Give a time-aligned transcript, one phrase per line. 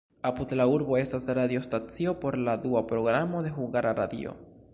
[0.27, 4.37] Apud la urbo estas radiostacio por la dua programo de Hungara Radio.